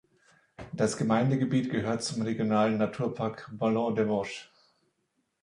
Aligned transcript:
Das 0.73 0.97
Gemeindegebiet 0.97 1.69
gehört 1.69 2.01
zum 2.03 2.23
Regionalen 2.23 2.79
Naturpark 2.79 3.51
„Ballons 3.53 3.95
des 3.97 4.07
Vosges“. 4.07 4.47